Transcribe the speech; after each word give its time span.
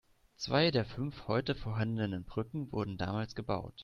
Zwei 0.35 0.71
der 0.71 0.83
fünf 0.83 1.27
heute 1.27 1.53
vorhandenen 1.53 2.23
Brücken 2.23 2.71
wurden 2.71 2.97
damals 2.97 3.35
gebaut. 3.35 3.75